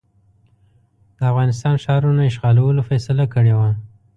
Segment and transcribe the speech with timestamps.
[1.17, 3.69] د افغانستان ښارونو اشغالولو فیصله کړې وه.